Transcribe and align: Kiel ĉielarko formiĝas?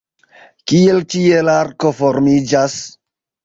Kiel 0.71 1.03
ĉielarko 1.15 1.95
formiĝas? 2.01 2.83